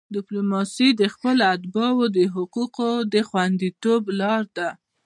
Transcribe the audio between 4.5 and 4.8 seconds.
ده.